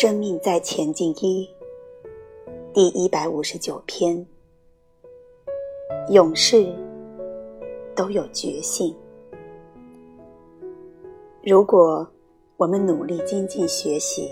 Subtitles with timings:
[0.00, 1.50] 生命在前进一
[2.72, 4.24] 第一百五十九篇，
[6.10, 6.72] 勇士
[7.96, 8.94] 都有觉性。
[11.42, 12.08] 如果
[12.56, 14.30] 我们努力精进学习，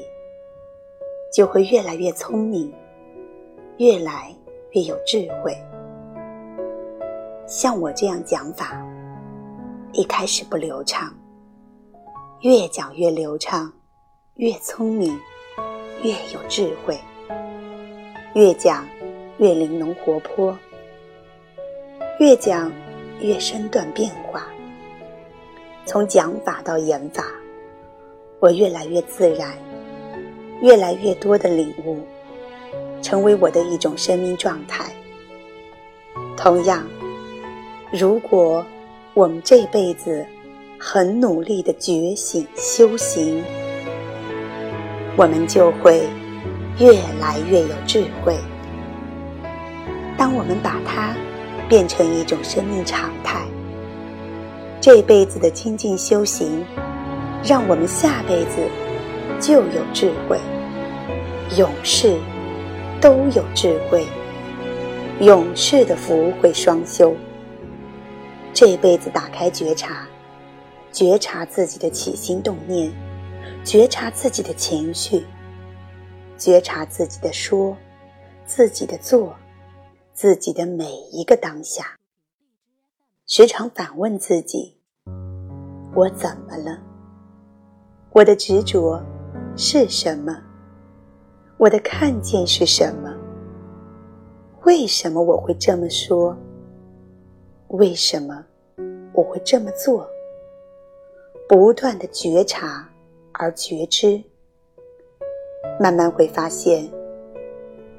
[1.34, 2.72] 就会越来越聪明，
[3.78, 4.32] 越来
[4.70, 5.52] 越有智慧。
[7.44, 8.80] 像我这样讲法，
[9.92, 11.12] 一开始不流畅，
[12.42, 13.72] 越讲越流畅，
[14.36, 15.18] 越聪明。
[16.02, 16.98] 越有智慧，
[18.34, 18.86] 越讲
[19.38, 20.56] 越玲珑活泼，
[22.20, 22.70] 越讲
[23.20, 24.46] 越身段变化。
[25.84, 27.24] 从讲法到演法，
[28.40, 29.52] 我越来越自然，
[30.60, 31.98] 越来越多的领悟，
[33.00, 34.92] 成为我的一种生命状态。
[36.36, 36.86] 同样，
[37.90, 38.64] 如果
[39.14, 40.26] 我们这辈子
[40.78, 43.42] 很努力的觉醒修行，
[45.16, 46.06] 我们就会
[46.78, 48.36] 越来越有智慧。
[50.16, 51.14] 当我们把它
[51.68, 53.46] 变成一种生命常态，
[54.80, 56.64] 这辈子的精进修行，
[57.42, 58.68] 让我们下辈子
[59.40, 60.38] 就有智慧。
[61.56, 62.16] 永世
[63.00, 64.04] 都有智慧，
[65.20, 67.14] 永世的福会双修。
[68.52, 70.06] 这辈子打开觉察，
[70.90, 72.90] 觉察自己的起心动念。
[73.64, 75.24] 觉察自己的情绪，
[76.38, 77.76] 觉察自己的说，
[78.46, 79.34] 自己的做，
[80.12, 81.96] 自己的每一个当下。
[83.26, 84.76] 时常反问自己：
[85.94, 86.78] 我怎么了？
[88.12, 89.02] 我的执着
[89.56, 90.40] 是什么？
[91.58, 93.12] 我的看见是什么？
[94.64, 96.36] 为什么我会这么说？
[97.68, 98.44] 为什么
[99.12, 100.08] 我会这么做？
[101.48, 102.88] 不断的觉察。
[103.38, 104.22] 而觉知，
[105.78, 106.90] 慢慢会发现，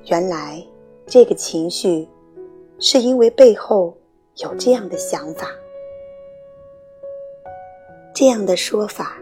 [0.05, 0.63] 原来
[1.05, 2.07] 这个情绪
[2.79, 3.95] 是因为背后
[4.37, 5.47] 有这样的想法，
[8.13, 9.17] 这样的说法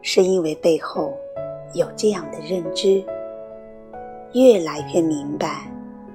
[0.00, 1.12] 是因为背后
[1.74, 3.04] 有这样的认知，
[4.34, 5.70] 越来越明白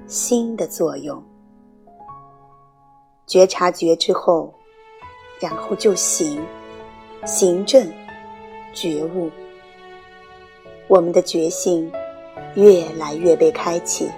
[0.06, 1.22] 心的作用。
[3.26, 4.52] 觉察觉之后，
[5.38, 6.42] 然后就行，
[7.26, 7.86] 行正。
[8.80, 9.28] 觉悟，
[10.86, 11.90] 我们的觉性
[12.54, 14.08] 越来越被开启，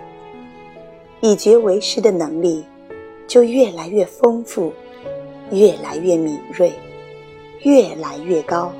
[1.22, 2.62] 以觉为师的能力
[3.26, 4.70] 就越来越丰富，
[5.50, 6.74] 越来越敏锐，
[7.62, 8.70] 越来越高。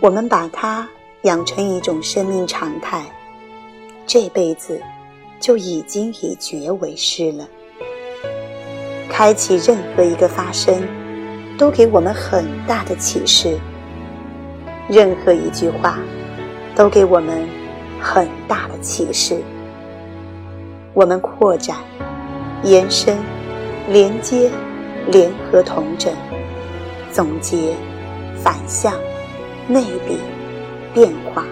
[0.00, 0.88] 我们把它
[1.22, 3.04] 养成一种生命常态，
[4.06, 4.80] 这辈子
[5.38, 7.46] 就已经以觉为师了。
[9.10, 10.82] 开启任何一个发生，
[11.58, 13.58] 都给我们很大的启示。
[14.88, 15.98] 任何一句话，
[16.74, 17.46] 都给我们
[18.00, 19.42] 很大的启示。
[20.94, 21.76] 我们扩展、
[22.64, 23.18] 延伸、
[23.88, 24.50] 连接、
[25.08, 26.12] 联合、同整、
[27.12, 27.74] 总结、
[28.36, 28.94] 反向、
[29.68, 30.18] 内里、
[30.94, 31.44] 变化、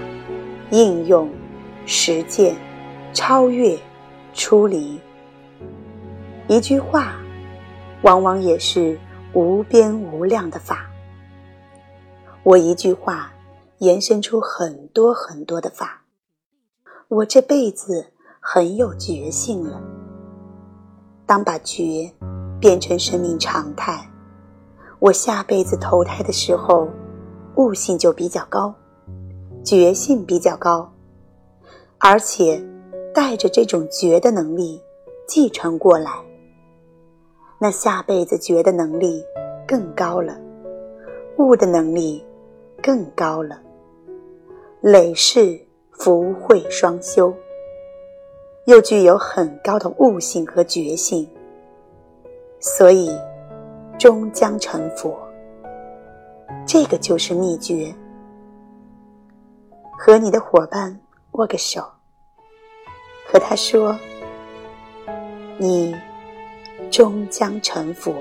[0.71, 1.31] 应用、
[1.85, 2.57] 实践、
[3.13, 3.79] 超越、
[4.33, 4.99] 出离。
[6.49, 7.17] 一句话，
[8.01, 8.99] 往往也是
[9.35, 10.87] 无边无量的法。
[12.47, 13.33] 我一句话，
[13.79, 16.03] 延伸出很多很多的法。
[17.09, 18.07] 我这辈子
[18.39, 19.83] 很有觉性了。
[21.27, 22.09] 当把觉
[22.61, 24.09] 变成生命常态，
[25.01, 26.89] 我下辈子投胎的时候，
[27.57, 28.73] 悟性就比较高，
[29.65, 30.89] 觉性比较高，
[31.99, 32.65] 而且
[33.13, 34.81] 带着这种觉的能力
[35.27, 36.13] 继承过来，
[37.59, 39.21] 那下辈子觉的能力
[39.67, 40.39] 更高了，
[41.39, 42.25] 悟的能力。
[42.87, 43.61] 更高了，
[44.81, 45.61] 累世
[45.91, 47.35] 福慧双修，
[48.67, 51.29] 又具有很高的悟性和觉性，
[52.61, 53.11] 所以
[53.99, 55.19] 终将成佛。
[56.65, 57.93] 这个就是秘诀。
[59.99, 60.97] 和你的伙伴
[61.33, 61.83] 握个手，
[63.27, 63.99] 和他说
[65.59, 65.93] ：“你
[66.89, 68.15] 终将成佛。”